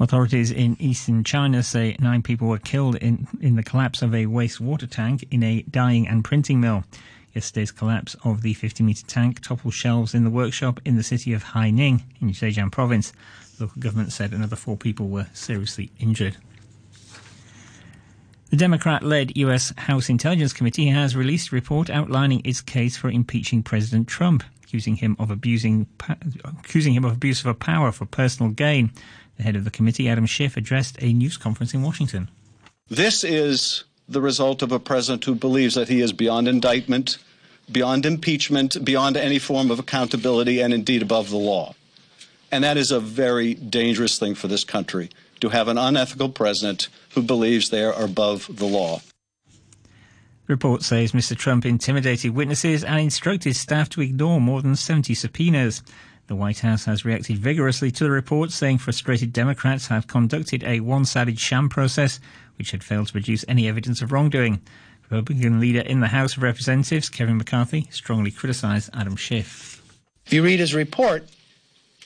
Authorities 0.00 0.50
in 0.50 0.78
eastern 0.80 1.24
China 1.24 1.62
say 1.62 1.94
nine 2.00 2.22
people 2.22 2.48
were 2.48 2.58
killed 2.58 2.96
in, 2.96 3.28
in 3.42 3.56
the 3.56 3.62
collapse 3.62 4.00
of 4.00 4.14
a 4.14 4.24
wastewater 4.24 4.88
tank 4.88 5.26
in 5.30 5.42
a 5.42 5.60
dyeing 5.70 6.08
and 6.08 6.24
printing 6.24 6.58
mill. 6.58 6.84
Yesterday's 7.34 7.70
collapse 7.70 8.16
of 8.24 8.40
the 8.40 8.54
50 8.54 8.82
metre 8.82 9.06
tank 9.06 9.42
toppled 9.42 9.74
shelves 9.74 10.14
in 10.14 10.24
the 10.24 10.30
workshop 10.30 10.80
in 10.86 10.96
the 10.96 11.02
city 11.02 11.34
of 11.34 11.42
Haining 11.42 12.02
in 12.18 12.30
Zhejiang 12.30 12.72
province. 12.72 13.12
The 13.58 13.64
local 13.64 13.82
government 13.82 14.12
said 14.12 14.32
another 14.32 14.56
four 14.56 14.78
people 14.78 15.08
were 15.08 15.26
seriously 15.34 15.92
injured. 15.98 16.38
The 18.48 18.56
Democrat 18.56 19.02
led 19.02 19.36
U.S. 19.36 19.72
House 19.76 20.08
Intelligence 20.08 20.54
Committee 20.54 20.86
has 20.86 21.14
released 21.14 21.52
a 21.52 21.54
report 21.54 21.90
outlining 21.90 22.40
its 22.42 22.62
case 22.62 22.96
for 22.96 23.10
impeaching 23.10 23.62
President 23.62 24.08
Trump, 24.08 24.42
accusing 24.70 24.94
him 24.94 25.16
of 25.18 25.32
abusing, 25.32 25.88
accusing 26.60 26.94
him 26.94 27.04
of 27.04 27.12
abuse 27.12 27.40
of 27.40 27.46
a 27.46 27.54
power 27.54 27.90
for 27.90 28.06
personal 28.06 28.52
gain. 28.52 28.92
The 29.36 29.42
head 29.42 29.56
of 29.56 29.64
the 29.64 29.70
committee, 29.70 30.08
Adam 30.08 30.26
Schiff, 30.26 30.56
addressed 30.56 30.96
a 31.02 31.12
news 31.12 31.36
conference 31.36 31.74
in 31.74 31.82
Washington. 31.82 32.30
This 32.88 33.24
is 33.24 33.82
the 34.08 34.20
result 34.20 34.62
of 34.62 34.70
a 34.70 34.78
president 34.78 35.24
who 35.24 35.34
believes 35.34 35.74
that 35.74 35.88
he 35.88 36.00
is 36.00 36.12
beyond 36.12 36.46
indictment, 36.46 37.18
beyond 37.72 38.06
impeachment, 38.06 38.84
beyond 38.84 39.16
any 39.16 39.40
form 39.40 39.72
of 39.72 39.80
accountability, 39.80 40.60
and 40.60 40.72
indeed 40.72 41.02
above 41.02 41.30
the 41.30 41.36
law. 41.36 41.74
And 42.52 42.62
that 42.62 42.76
is 42.76 42.92
a 42.92 43.00
very 43.00 43.54
dangerous 43.54 44.20
thing 44.20 44.36
for 44.36 44.46
this 44.46 44.62
country 44.62 45.10
to 45.40 45.48
have 45.48 45.66
an 45.66 45.78
unethical 45.78 46.28
president 46.28 46.88
who 47.14 47.22
believes 47.22 47.70
they 47.70 47.82
are 47.82 48.00
above 48.00 48.48
the 48.56 48.66
law. 48.66 49.00
Report 50.50 50.82
says 50.82 51.12
Mr. 51.12 51.36
Trump 51.36 51.64
intimidated 51.64 52.34
witnesses 52.34 52.82
and 52.82 52.98
instructed 52.98 53.54
staff 53.54 53.88
to 53.90 54.00
ignore 54.00 54.40
more 54.40 54.60
than 54.60 54.74
70 54.74 55.14
subpoenas. 55.14 55.82
The 56.26 56.34
White 56.34 56.58
House 56.58 56.86
has 56.86 57.04
reacted 57.04 57.38
vigorously 57.38 57.92
to 57.92 58.04
the 58.04 58.10
report, 58.10 58.50
saying 58.50 58.78
frustrated 58.78 59.32
Democrats 59.32 59.86
have 59.86 60.08
conducted 60.08 60.64
a 60.64 60.80
one 60.80 61.04
sided 61.04 61.38
sham 61.38 61.68
process 61.68 62.18
which 62.58 62.72
had 62.72 62.82
failed 62.82 63.06
to 63.06 63.12
produce 63.12 63.44
any 63.46 63.68
evidence 63.68 64.02
of 64.02 64.10
wrongdoing. 64.10 64.60
Republican 65.04 65.60
leader 65.60 65.80
in 65.80 66.00
the 66.00 66.08
House 66.08 66.36
of 66.36 66.42
Representatives, 66.42 67.08
Kevin 67.08 67.36
McCarthy, 67.36 67.86
strongly 67.92 68.32
criticized 68.32 68.90
Adam 68.92 69.14
Schiff. 69.14 69.80
If 70.26 70.32
you 70.32 70.42
read 70.42 70.58
his 70.58 70.74
report, 70.74 71.28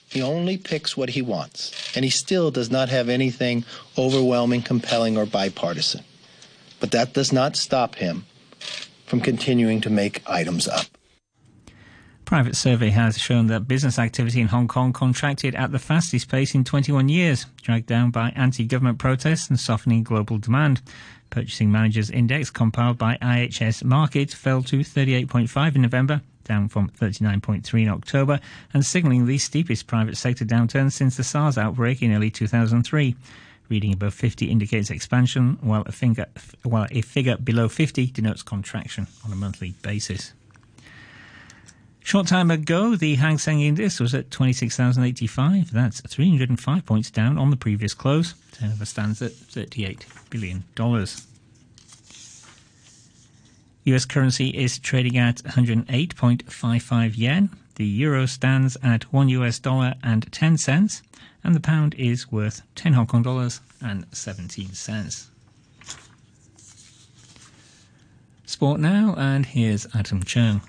he 0.07 0.21
only 0.21 0.59
picks 0.59 0.99
what 0.99 1.09
he 1.11 1.23
wants, 1.23 1.97
and 1.97 2.05
he 2.05 2.11
still 2.11 2.51
does 2.51 2.71
not 2.71 2.91
have 2.91 3.09
anything 3.09 3.65
overwhelming, 3.97 4.61
compelling, 4.61 5.17
or 5.17 5.25
bipartisan. 5.25 6.05
But 6.79 6.91
that 6.91 7.15
does 7.15 7.33
not 7.33 7.57
stop 7.57 7.95
him 7.95 8.27
from 9.07 9.21
continuing 9.21 9.81
to 9.81 9.91
make 9.91 10.23
items 10.27 10.69
up. 10.69 10.87
Private 12.25 12.57
survey 12.57 12.89
has 12.89 13.19
shown 13.19 13.49
that 13.49 13.69
business 13.69 13.99
activity 13.99 14.41
in 14.41 14.49
Hong 14.49 14.67
Kong 14.67 14.95
contracted 14.95 15.55
at 15.55 15.73
the 15.73 15.79
fastest 15.79 16.31
pace 16.31 16.55
in 16.55 16.65
21 16.65 17.11
years, 17.11 17.45
dragged 17.61 17.87
down 17.87 18.11
by 18.11 18.31
anti-government 18.31 18.99
protests 18.99 19.51
and 19.51 19.61
softening 19.61 20.03
global 20.03 20.39
demand. 20.39 20.81
Purchasing 21.29 21.71
Managers 21.71 22.11
Index 22.11 22.51
compiled 22.51 22.97
by 22.97 23.19
IHS 23.21 23.83
Markit 23.83 24.33
fell 24.33 24.63
to 24.63 24.79
38.5 24.79 25.77
in 25.77 25.83
November, 25.83 26.23
down 26.45 26.69
from 26.69 26.89
39.3 26.91 27.83
in 27.83 27.89
October, 27.89 28.41
and 28.73 28.87
signalling 28.87 29.27
the 29.27 29.37
steepest 29.37 29.87
private 29.87 30.17
sector 30.17 30.47
downturn 30.47 30.91
since 30.91 31.17
the 31.17 31.25
SARS 31.25 31.59
outbreak 31.59 32.03
in 32.03 32.15
early 32.15 32.31
2003. 32.31 33.17
Reading 33.69 33.93
above 33.95 34.15
50 34.15 34.51
indicates 34.51 34.91
expansion, 34.91 35.59
while 35.61 35.83
a, 35.87 35.93
finger, 35.93 36.27
while 36.63 36.87
a 36.91 37.01
figure 37.01 37.37
below 37.37 37.69
50 37.69 38.09
denotes 38.09 38.43
contraction 38.43 39.07
on 39.25 39.33
a 39.33 39.37
monthly 39.37 39.75
basis. 39.83 40.33
Short 42.05 42.27
time 42.27 42.51
ago, 42.51 42.97
the 42.97 43.15
Hang 43.15 43.39
Seng 43.39 43.63
Index 43.63 43.99
was 43.99 44.15
at 44.15 44.31
26,085. 44.31 45.73
That's 45.73 46.03
305 46.03 46.85
points 46.85 47.11
down 47.11 47.39
on 47.39 47.49
the 47.49 47.57
previous 47.57 47.95
close. 47.95 48.35
Turnover 48.53 48.85
stands 48.85 49.23
at 49.23 49.33
$38 49.33 50.03
billion. 50.29 50.65
US 53.85 54.05
currency 54.05 54.49
is 54.51 54.79
trading 54.79 55.17
at 55.17 55.37
108.55 55.45 57.17
yen. 57.17 57.51
The 57.77 57.87
euro 57.87 58.27
stands 58.27 58.77
at 58.83 59.13
1 59.13 59.29
US 59.31 59.59
dollar 59.59 59.95
and 60.03 60.31
10 60.31 60.59
cents. 60.59 61.03
And 61.45 61.55
the 61.55 61.61
pound 61.61 61.95
is 61.99 62.33
worth 62.33 62.63
10 62.75 62.95
Hong 62.95 63.07
Kong 63.07 63.23
dollars 63.23 63.61
and 63.81 64.07
17 64.13 64.73
cents. 64.73 65.29
Sport 68.47 68.81
now, 68.81 69.15
and 69.19 69.45
here's 69.45 69.87
Adam 69.95 70.23
Chung. 70.23 70.63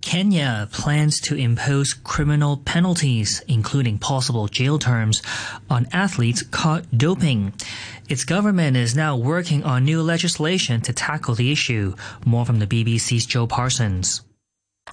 Kenya 0.00 0.68
plans 0.72 1.20
to 1.20 1.34
impose 1.34 1.92
criminal 1.92 2.56
penalties, 2.56 3.42
including 3.48 3.98
possible 3.98 4.48
jail 4.48 4.78
terms, 4.78 5.22
on 5.68 5.86
athletes 5.92 6.42
caught 6.42 6.84
doping. 6.96 7.52
Its 8.08 8.24
government 8.24 8.76
is 8.76 8.96
now 8.96 9.16
working 9.16 9.62
on 9.64 9.84
new 9.84 10.02
legislation 10.02 10.80
to 10.80 10.92
tackle 10.92 11.34
the 11.34 11.52
issue. 11.52 11.94
More 12.24 12.46
from 12.46 12.58
the 12.58 12.66
BBC's 12.66 13.26
Joe 13.26 13.46
Parsons. 13.46 14.22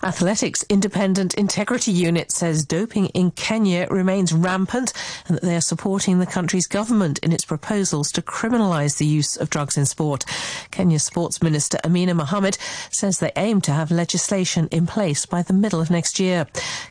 Athletics 0.06 0.64
Independent 0.70 1.34
Integrity 1.34 1.92
Unit 1.92 2.32
says 2.32 2.64
doping 2.64 3.08
in 3.08 3.32
Kenya 3.32 3.88
remains 3.90 4.34
rampant 4.34 4.94
and 5.28 5.36
that 5.36 5.42
they 5.42 5.56
are 5.56 5.62
supporting 5.62 6.20
the 6.20 6.28
country's 6.28 6.68
government 6.68 7.18
in 7.24 7.32
its 7.32 7.44
proposals 7.44 8.12
to 8.12 8.22
criminalise 8.22 9.00
the 9.00 9.06
use 9.08 9.36
of 9.36 9.50
drugs 9.50 9.78
in 9.78 9.86
sport. 9.88 10.24
Kenya's 10.70 11.04
Sports 11.04 11.42
Minister 11.42 11.80
Amina 11.84 12.14
Mohamed 12.14 12.60
says 12.92 13.18
they 13.18 13.32
aim 13.36 13.62
to 13.62 13.72
have 13.72 13.90
legislation 13.90 14.68
in 14.72 14.86
place 14.86 15.26
by 15.26 15.42
the 15.42 15.54
middle 15.54 15.82
of 15.82 15.90
next 15.90 16.20
year. 16.20 16.46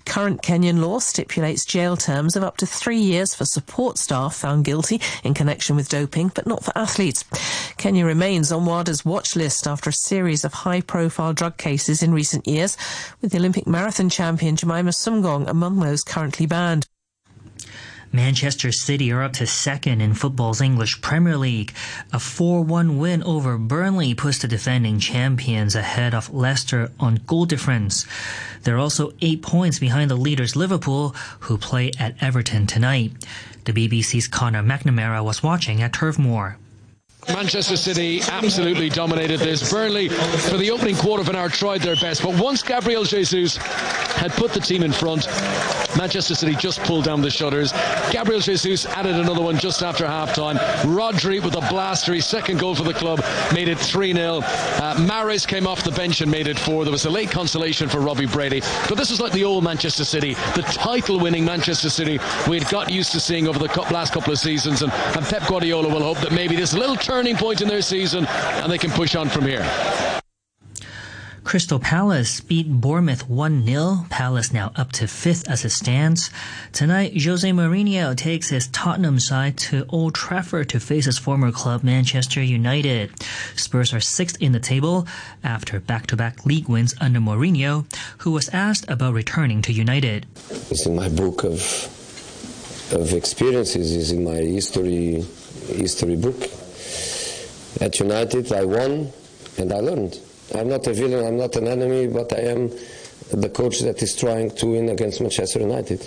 Current 0.06 0.42
Kenyan 0.42 0.80
law 0.80 0.98
stipulates 0.98 1.64
jail 1.64 1.96
terms 1.96 2.34
of 2.34 2.42
up 2.42 2.56
to 2.56 2.66
three 2.66 2.98
years 2.98 3.32
for 3.32 3.44
support 3.44 3.96
staff 3.96 4.34
found 4.34 4.64
guilty 4.64 5.00
in 5.22 5.34
connection 5.34 5.76
with 5.76 5.88
doping, 5.88 6.32
but 6.34 6.48
not 6.48 6.64
for 6.64 6.76
athletes. 6.76 7.24
Kenya 7.76 8.04
remains 8.04 8.50
on 8.50 8.66
WADA's 8.66 9.04
watch 9.04 9.36
list 9.36 9.68
after 9.68 9.90
a 9.90 9.92
series 9.92 10.44
of 10.44 10.52
high 10.52 10.80
profile 10.80 11.32
drug 11.32 11.56
cases 11.58 12.02
in 12.02 12.12
recent 12.12 12.48
years 12.48 12.76
with 13.20 13.32
the 13.32 13.38
Olympic 13.38 13.66
marathon 13.66 14.08
champion 14.08 14.56
Jemima 14.56 14.90
Sumgong 14.90 15.48
among 15.48 15.80
those 15.80 16.02
currently 16.02 16.46
banned. 16.46 16.86
Manchester 18.14 18.70
City 18.70 19.10
are 19.10 19.24
up 19.24 19.32
to 19.32 19.46
second 19.46 20.00
in 20.00 20.14
football's 20.14 20.60
English 20.60 21.00
Premier 21.00 21.36
League. 21.36 21.74
A 22.12 22.18
4-1 22.18 22.96
win 22.96 23.24
over 23.24 23.58
Burnley 23.58 24.14
puts 24.14 24.38
the 24.38 24.46
defending 24.46 25.00
champions 25.00 25.74
ahead 25.74 26.14
of 26.14 26.32
Leicester 26.32 26.92
on 27.00 27.16
goal 27.26 27.44
difference. 27.44 28.06
They're 28.62 28.78
also 28.78 29.14
eight 29.20 29.42
points 29.42 29.80
behind 29.80 30.12
the 30.12 30.16
leaders 30.16 30.54
Liverpool, 30.54 31.16
who 31.40 31.58
play 31.58 31.90
at 31.98 32.14
Everton 32.22 32.68
tonight. 32.68 33.10
The 33.64 33.72
BBC's 33.72 34.28
Conor 34.28 34.62
McNamara 34.62 35.24
was 35.24 35.42
watching 35.42 35.82
at 35.82 35.92
Turf 35.92 36.16
Moor. 36.16 36.56
Manchester 37.28 37.76
City 37.76 38.20
absolutely 38.22 38.88
dominated 38.88 39.40
this. 39.40 39.70
Burnley, 39.70 40.08
for 40.08 40.56
the 40.56 40.70
opening 40.70 40.96
quarter 40.96 41.22
of 41.22 41.28
an 41.28 41.36
hour, 41.36 41.48
tried 41.48 41.80
their 41.80 41.96
best, 41.96 42.22
but 42.22 42.38
once 42.40 42.62
Gabriel 42.62 43.04
Jesus 43.04 43.56
had 43.56 44.32
put 44.32 44.52
the 44.52 44.60
team 44.60 44.82
in 44.82 44.92
front, 44.92 45.26
Manchester 45.96 46.34
City 46.34 46.54
just 46.54 46.80
pulled 46.80 47.04
down 47.04 47.20
the 47.20 47.30
shutters. 47.30 47.72
Gabriel 48.10 48.40
Jesus 48.40 48.86
added 48.86 49.16
another 49.16 49.42
one 49.42 49.58
just 49.58 49.82
after 49.82 50.04
halftime. 50.04 50.56
Rodri 50.82 51.42
with 51.42 51.54
a 51.54 51.60
blaster, 51.70 52.14
his 52.14 52.26
second 52.26 52.58
goal 52.58 52.74
for 52.74 52.84
the 52.84 52.94
club, 52.94 53.24
made 53.52 53.68
it 53.68 53.78
3 53.78 54.12
0. 54.12 54.40
Uh, 54.42 55.38
came 55.46 55.66
off 55.66 55.82
the 55.84 55.92
bench 55.92 56.20
and 56.20 56.30
made 56.30 56.46
it 56.46 56.58
4. 56.58 56.84
There 56.84 56.92
was 56.92 57.04
a 57.04 57.10
late 57.10 57.30
consolation 57.30 57.88
for 57.88 58.00
Robbie 58.00 58.26
Brady. 58.26 58.60
But 58.88 58.96
this 58.96 59.10
is 59.10 59.20
like 59.20 59.32
the 59.32 59.44
old 59.44 59.64
Manchester 59.64 60.04
City, 60.04 60.34
the 60.54 60.62
title 60.62 61.18
winning 61.18 61.44
Manchester 61.44 61.90
City 61.90 62.18
we'd 62.48 62.68
got 62.68 62.90
used 62.90 63.12
to 63.12 63.20
seeing 63.20 63.48
over 63.48 63.58
the 63.58 63.68
last 63.92 64.12
couple 64.12 64.32
of 64.32 64.38
seasons. 64.38 64.82
And, 64.82 64.92
and 64.92 65.24
Pep 65.24 65.46
Guardiola 65.48 65.88
will 65.88 66.02
hope 66.02 66.18
that 66.18 66.32
maybe 66.32 66.56
this 66.56 66.74
little 66.74 66.96
turning 66.96 67.36
point 67.36 67.60
in 67.60 67.68
their 67.68 67.82
season 67.82 68.26
and 68.26 68.70
they 68.70 68.78
can 68.78 68.90
push 68.90 69.14
on 69.14 69.28
from 69.28 69.44
here. 69.44 69.64
Crystal 71.44 71.78
Palace 71.78 72.40
beat 72.40 72.68
Bournemouth 72.80 73.28
1 73.28 73.66
0. 73.66 74.06
Palace 74.08 74.52
now 74.52 74.72
up 74.76 74.90
to 74.92 75.06
fifth 75.06 75.48
as 75.48 75.64
it 75.64 75.70
stands. 75.70 76.30
Tonight, 76.72 77.22
Jose 77.22 77.48
Mourinho 77.48 78.16
takes 78.16 78.48
his 78.48 78.66
Tottenham 78.68 79.20
side 79.20 79.58
to 79.58 79.84
Old 79.90 80.14
Trafford 80.14 80.70
to 80.70 80.80
face 80.80 81.04
his 81.04 81.18
former 81.18 81.52
club, 81.52 81.84
Manchester 81.84 82.42
United. 82.42 83.12
Spurs 83.56 83.92
are 83.92 84.00
sixth 84.00 84.40
in 84.40 84.52
the 84.52 84.58
table 84.58 85.06
after 85.44 85.78
back 85.78 86.06
to 86.08 86.16
back 86.16 86.46
league 86.46 86.68
wins 86.68 86.94
under 86.98 87.20
Mourinho, 87.20 87.84
who 88.18 88.32
was 88.32 88.48
asked 88.48 88.88
about 88.88 89.12
returning 89.12 89.60
to 89.62 89.72
United. 89.72 90.26
It's 90.70 90.86
in 90.86 90.96
my 90.96 91.10
book 91.10 91.44
of, 91.44 91.60
of 92.92 93.12
experiences, 93.12 93.94
it's 93.94 94.10
in 94.10 94.24
my 94.24 94.36
history, 94.36 95.22
history 95.68 96.16
book. 96.16 96.42
At 97.82 98.00
United, 98.00 98.50
I 98.50 98.64
won 98.64 99.12
and 99.58 99.72
I 99.72 99.80
learned. 99.80 100.18
I'm 100.54 100.68
not 100.68 100.86
a 100.86 100.92
villain, 100.92 101.26
I'm 101.26 101.36
not 101.36 101.56
an 101.56 101.68
enemy, 101.68 102.06
but 102.06 102.32
I 102.32 102.42
am 102.42 102.70
the 103.32 103.48
coach 103.48 103.80
that 103.80 104.02
is 104.02 104.14
trying 104.14 104.50
to 104.50 104.66
win 104.66 104.88
against 104.88 105.20
Manchester 105.20 105.60
United. 105.60 106.02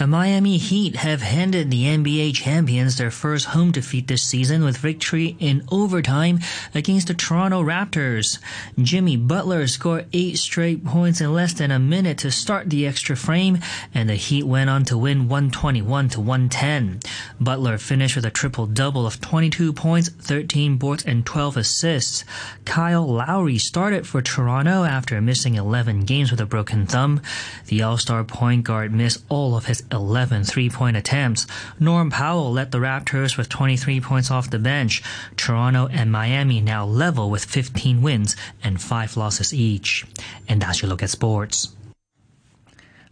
The 0.00 0.06
Miami 0.06 0.56
Heat 0.56 0.96
have 0.96 1.20
handed 1.20 1.70
the 1.70 1.84
NBA 1.84 2.34
champions 2.34 2.96
their 2.96 3.10
first 3.10 3.44
home 3.44 3.70
defeat 3.70 4.06
this 4.06 4.22
season 4.22 4.64
with 4.64 4.78
victory 4.78 5.36
in 5.38 5.62
overtime 5.70 6.40
against 6.74 7.08
the 7.08 7.12
Toronto 7.12 7.62
Raptors. 7.62 8.38
Jimmy 8.80 9.18
Butler 9.18 9.66
scored 9.66 10.06
eight 10.14 10.38
straight 10.38 10.86
points 10.86 11.20
in 11.20 11.34
less 11.34 11.52
than 11.52 11.70
a 11.70 11.78
minute 11.78 12.16
to 12.20 12.30
start 12.30 12.70
the 12.70 12.86
extra 12.86 13.14
frame, 13.14 13.58
and 13.92 14.08
the 14.08 14.14
Heat 14.14 14.44
went 14.44 14.70
on 14.70 14.86
to 14.86 14.96
win 14.96 15.28
121 15.28 16.08
to 16.08 16.20
110. 16.20 17.00
Butler 17.38 17.76
finished 17.76 18.16
with 18.16 18.24
a 18.24 18.30
triple 18.30 18.64
double 18.64 19.06
of 19.06 19.20
22 19.20 19.74
points, 19.74 20.08
13 20.08 20.78
boards, 20.78 21.04
and 21.04 21.26
12 21.26 21.58
assists. 21.58 22.24
Kyle 22.64 23.06
Lowry 23.06 23.58
started 23.58 24.06
for 24.06 24.22
Toronto 24.22 24.84
after 24.84 25.20
missing 25.20 25.56
11 25.56 26.06
games 26.06 26.30
with 26.30 26.40
a 26.40 26.46
broken 26.46 26.86
thumb. 26.86 27.20
The 27.66 27.82
All-Star 27.82 28.24
point 28.24 28.64
guard 28.64 28.94
missed 28.94 29.22
all 29.28 29.54
of 29.54 29.66
his 29.66 29.84
11 29.92 30.44
three-point 30.44 30.96
attempts. 30.96 31.46
Norm 31.78 32.10
Powell 32.10 32.52
led 32.52 32.70
the 32.70 32.78
Raptors 32.78 33.36
with 33.36 33.48
23 33.48 34.00
points 34.00 34.30
off 34.30 34.50
the 34.50 34.58
bench. 34.58 35.02
Toronto 35.36 35.88
and 35.88 36.10
Miami 36.12 36.60
now 36.60 36.84
level 36.84 37.30
with 37.30 37.44
15 37.44 38.02
wins 38.02 38.36
and 38.62 38.80
5 38.80 39.16
losses 39.16 39.54
each. 39.54 40.06
And 40.48 40.62
that's 40.62 40.82
your 40.82 40.88
look 40.88 41.02
at 41.02 41.10
sports. 41.10 41.74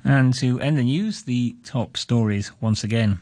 And 0.05 0.33
to 0.35 0.61
end 0.61 0.79
the 0.79 0.85
news, 0.85 1.23
the 1.23 1.57
top 1.65 1.97
stories 1.97 2.53
once 2.61 2.85
again. 2.85 3.21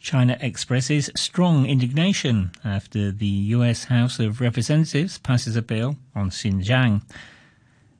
China 0.00 0.36
expresses 0.40 1.10
strong 1.16 1.66
indignation 1.66 2.52
after 2.64 3.10
the 3.10 3.26
US 3.26 3.84
House 3.84 4.18
of 4.20 4.40
Representatives 4.40 5.18
passes 5.18 5.56
a 5.56 5.62
bill 5.62 5.96
on 6.14 6.30
Xinjiang. 6.30 7.02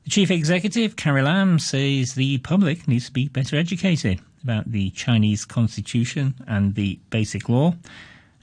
The 0.05 0.09
chief 0.09 0.31
executive, 0.31 0.95
Carrie 0.95 1.21
Lam, 1.21 1.59
says 1.59 2.13
the 2.13 2.37
public 2.39 2.87
needs 2.87 3.07
to 3.07 3.11
be 3.11 3.27
better 3.27 3.57
educated 3.57 4.21
about 4.43 4.71
the 4.71 4.89
Chinese 4.91 5.45
constitution 5.45 6.35
and 6.47 6.75
the 6.75 6.99
basic 7.09 7.49
law. 7.49 7.75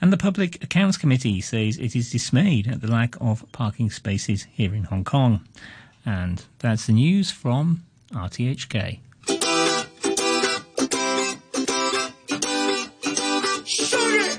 And 0.00 0.12
the 0.12 0.16
Public 0.16 0.62
Accounts 0.62 0.96
Committee 0.96 1.40
says 1.40 1.78
it 1.78 1.96
is 1.96 2.10
dismayed 2.10 2.68
at 2.68 2.80
the 2.80 2.90
lack 2.90 3.16
of 3.20 3.44
parking 3.52 3.90
spaces 3.90 4.46
here 4.52 4.74
in 4.74 4.84
Hong 4.84 5.04
Kong. 5.04 5.40
And 6.04 6.44
that's 6.58 6.86
the 6.86 6.92
news 6.92 7.30
from 7.30 7.84
RTHK. 8.12 8.98
Sugar. 13.64 14.30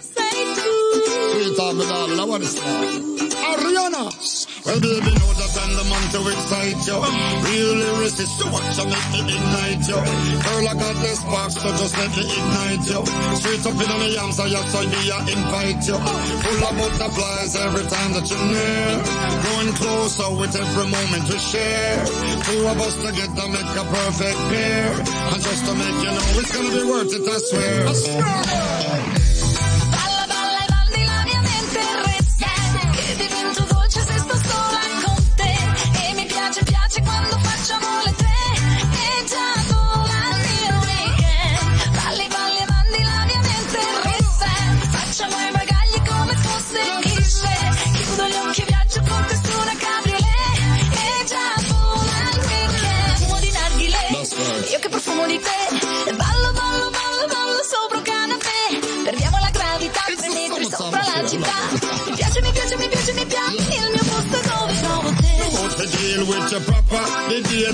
Say 0.00 0.44
well, 4.60 4.76
baby, 4.76 5.08
know 5.16 5.32
that 5.40 5.56
I'm 5.56 5.72
the 5.72 5.84
man 5.88 6.04
to 6.12 6.20
excite 6.28 6.80
you. 6.84 7.00
Real 7.48 7.72
lyricist, 7.80 8.36
so 8.36 8.44
much 8.52 8.76
I 8.76 8.84
make 8.92 9.24
me 9.24 9.32
ignite 9.32 9.88
you. 9.88 9.96
Girl, 9.96 10.68
I 10.68 10.74
got 10.76 10.96
the 11.00 11.12
spark, 11.16 11.50
so 11.50 11.68
just 11.80 11.96
let 11.96 12.12
me 12.12 12.28
ignite 12.28 12.84
you. 12.84 13.00
Straight 13.40 13.64
up 13.64 13.80
in 13.80 13.88
my 13.88 14.20
arms, 14.20 14.36
so 14.36 14.44
yes, 14.44 14.68
I 14.76 14.84
be, 14.84 15.00
I 15.08 15.20
invite 15.32 15.80
you. 15.88 15.96
Full 15.96 16.60
of 16.60 16.74
butterflies 16.76 17.56
every 17.56 17.88
time 17.88 18.12
that 18.12 18.28
you're 18.28 18.46
near. 18.52 19.00
Growing 19.48 19.72
closer 19.80 20.28
with 20.36 20.52
every 20.52 20.88
moment 20.92 21.24
we 21.24 21.38
share. 21.40 22.04
Two 22.44 22.60
of 22.68 22.76
us 22.84 22.96
together 23.00 23.48
make 23.48 23.72
a 23.80 23.84
perfect 23.88 24.40
pair. 24.52 24.92
And 25.32 25.40
just 25.40 25.64
to 25.64 25.72
make 25.72 25.98
you 26.04 26.12
know, 26.12 26.36
it's 26.36 26.52
gonna 26.52 26.68
be 26.68 26.84
worth 26.84 27.16
it, 27.16 27.24
I 27.24 27.38
swear. 27.40 27.88
I 27.88 27.92
swear. 27.96 29.19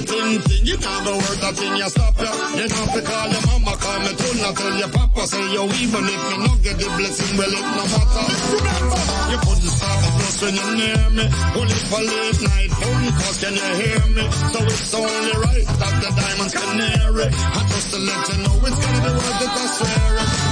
Dating 0.04 0.42
thing 0.42 0.66
You 0.66 0.76
never 0.76 1.14
work 1.16 1.38
that 1.40 1.54
thing 1.56 1.76
You 1.76 1.88
stop 1.88 2.16
ya 2.18 2.30
You 2.56 2.68
don't 2.68 2.76
have 2.76 2.92
to 2.92 3.02
call 3.02 3.28
your 3.30 3.42
mama 3.46 3.72
Call 3.80 3.98
me 4.04 4.12
too 4.16 4.34
Not 4.42 4.54
tell 4.56 4.76
your 4.76 4.90
papa 4.90 5.22
Say 5.26 5.44
yo 5.54 5.62
even 5.64 6.04
if 6.04 6.22
me 6.28 6.36
not 6.44 6.58
get 6.62 6.76
the 6.76 6.88
blessing 6.96 7.32
Well 7.38 7.52
it 7.52 7.66
no 7.76 7.84
matter. 7.86 8.24
Remember 8.52 9.00
You 9.32 9.38
couldn't 9.40 9.72
stop 9.72 10.00
a 10.04 10.10
plus 10.16 10.36
when 10.42 10.54
you're 10.56 10.74
near 10.76 11.04
me. 11.16 11.24
Only 11.56 11.78
for 11.88 12.02
late 12.02 12.40
night 12.44 12.70
phone 12.76 13.08
calls 13.16 13.36
Can 13.40 13.54
you 13.56 13.70
hear 13.80 14.02
me? 14.12 14.24
So 14.52 14.58
it's 14.64 14.94
only 14.94 15.34
right 15.40 15.66
That 15.80 15.94
the 16.02 16.10
diamonds 16.12 16.52
can 16.52 16.76
hear 16.76 17.14
it. 17.24 17.30
And 17.32 17.66
just 17.72 17.88
to 17.94 17.98
let 18.02 18.22
you 18.28 18.36
know 18.44 18.56
It's 18.66 18.76
gonna 18.76 19.00
be 19.00 19.10
worth 19.16 19.42
it 19.44 19.52
I 19.56 19.66
swear 19.76 20.16
it 20.20 20.45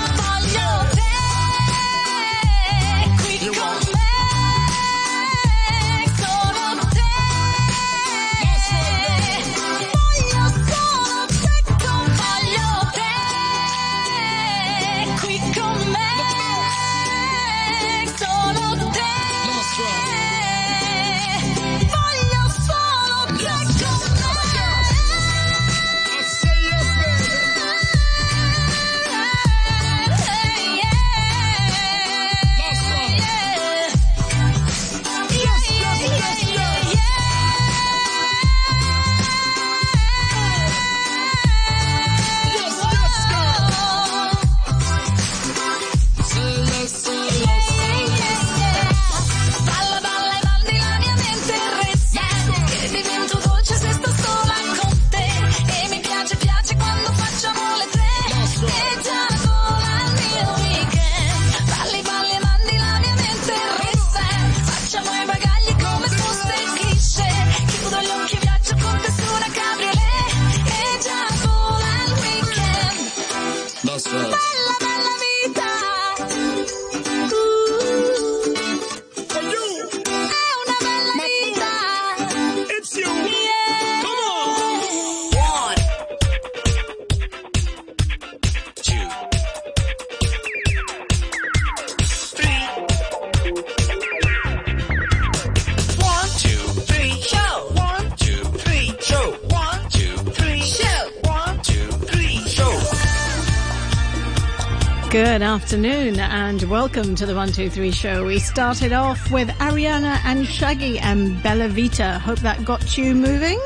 Good 105.14 105.42
afternoon 105.42 106.18
and 106.18 106.60
welcome 106.64 107.14
to 107.14 107.24
the 107.24 107.36
123 107.36 107.92
show. 107.92 108.26
We 108.26 108.40
started 108.40 108.92
off 108.92 109.30
with 109.30 109.46
Ariana 109.60 110.18
and 110.24 110.44
Shaggy 110.44 110.98
and 110.98 111.40
Bella 111.40 111.68
Vita. 111.68 112.18
Hope 112.18 112.40
that 112.40 112.64
got 112.64 112.98
you 112.98 113.14
moving. 113.14 113.60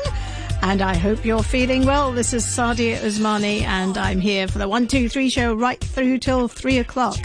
And 0.61 0.83
I 0.83 0.95
hope 0.95 1.25
you're 1.25 1.41
feeling 1.41 1.87
well. 1.87 2.11
This 2.11 2.35
is 2.35 2.45
Sadia 2.45 2.99
Usmani 2.99 3.63
and 3.63 3.97
I'm 3.97 4.19
here 4.19 4.47
for 4.47 4.59
the 4.59 4.67
123 4.67 5.27
show 5.31 5.55
right 5.55 5.83
through 5.83 6.19
till 6.19 6.47
3 6.47 6.77
o'clock. 6.77 7.17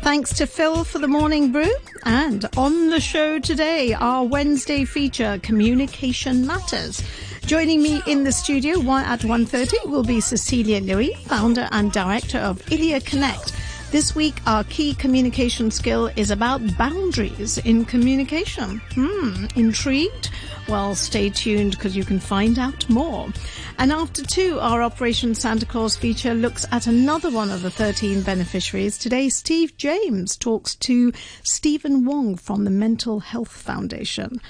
Thanks 0.00 0.32
to 0.38 0.46
Phil 0.46 0.82
for 0.82 0.98
the 0.98 1.06
morning 1.08 1.52
brew. 1.52 1.76
And 2.04 2.48
on 2.56 2.88
the 2.88 3.00
show 3.00 3.38
today, 3.38 3.92
our 3.92 4.24
Wednesday 4.24 4.86
feature, 4.86 5.38
Communication 5.42 6.46
Matters. 6.46 7.02
Joining 7.42 7.82
me 7.82 8.02
in 8.06 8.24
the 8.24 8.32
studio 8.32 8.78
at 8.92 9.20
1.30 9.20 9.90
will 9.90 10.02
be 10.02 10.22
Cecilia 10.22 10.80
Louis, 10.80 11.14
founder 11.26 11.68
and 11.72 11.92
director 11.92 12.38
of 12.38 12.62
Ilia 12.72 13.00
Connect. 13.02 13.52
This 13.96 14.14
week, 14.14 14.42
our 14.46 14.62
key 14.64 14.92
communication 14.92 15.70
skill 15.70 16.10
is 16.16 16.30
about 16.30 16.76
boundaries 16.76 17.56
in 17.56 17.86
communication. 17.86 18.82
Hmm, 18.92 19.46
intrigued? 19.56 20.28
Well, 20.68 20.94
stay 20.94 21.30
tuned 21.30 21.70
because 21.70 21.96
you 21.96 22.04
can 22.04 22.20
find 22.20 22.58
out 22.58 22.90
more. 22.90 23.30
And 23.78 23.92
after 23.92 24.22
two, 24.22 24.58
our 24.60 24.82
Operation 24.82 25.34
Santa 25.34 25.64
Claus 25.64 25.96
feature 25.96 26.34
looks 26.34 26.66
at 26.72 26.86
another 26.86 27.30
one 27.30 27.50
of 27.50 27.62
the 27.62 27.70
13 27.70 28.22
beneficiaries. 28.22 28.98
Today, 28.98 29.28
Steve 29.28 29.76
James 29.76 30.36
talks 30.36 30.74
to 30.76 31.12
Stephen 31.42 32.04
Wong 32.04 32.36
from 32.36 32.64
the 32.64 32.70
Mental 32.70 33.20
Health 33.20 33.52
Foundation. 33.52 34.40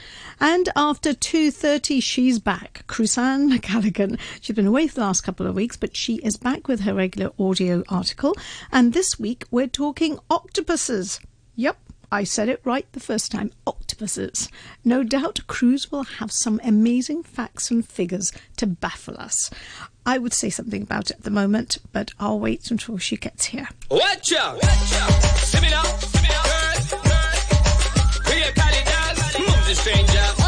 And 0.41 0.71
after 0.75 1.13
2.30, 1.13 2.03
she's 2.03 2.39
back. 2.39 2.85
Crusan 2.89 3.51
McCalligan. 3.59 4.19
She's 4.41 4.57
been 4.57 4.67
away 4.67 4.87
for 4.87 4.97
the 4.97 5.01
last 5.03 5.21
couple 5.21 5.47
of 5.47 5.55
weeks, 5.55 5.77
but 5.77 5.97
she 5.97 6.17
is 6.17 6.37
back 6.37 6.67
with 6.67 6.81
her 6.81 6.95
regular 6.95 7.31
audio 7.39 7.83
article. 7.89 8.35
And 8.73 8.95
this 8.95 9.19
week, 9.19 9.36
we're 9.51 9.67
talking 9.67 10.19
octopuses. 10.31 11.21
Yep. 11.55 11.79
I 12.13 12.25
said 12.25 12.49
it 12.49 12.61
right 12.65 12.87
the 12.93 13.01
first 13.01 13.33
time. 13.33 13.51
Octopuses. 13.67 14.49
No 14.85 15.03
doubt 15.03 15.41
Cruz 15.49 15.91
will 15.91 16.05
have 16.05 16.31
some 16.31 16.61
amazing 16.63 17.25
facts 17.25 17.71
and 17.71 17.87
figures 17.87 18.33
to 18.59 18.67
baffle 18.67 19.17
us. 19.19 19.51
I 20.05 20.19
would 20.19 20.33
say 20.33 20.51
something 20.51 20.83
about 20.83 21.11
it 21.11 21.17
at 21.17 21.23
the 21.25 21.31
moment, 21.31 21.79
but 21.93 22.13
I'll 22.21 22.39
wait 22.39 22.71
until 22.71 22.99
she 22.99 23.17
gets 23.17 23.47
here. 23.47 23.69
Watch 23.91 24.33
out! 24.33 24.55
Watch 24.63 24.93
out! 24.95 25.11
See 25.41 25.61
me 25.61 25.71
now, 25.71 25.83
see 25.83 26.23
me 26.23 26.29
now. 26.29 26.43
Girl, 26.43 27.03
girl. 27.03 27.27
Stranger. 29.75 30.46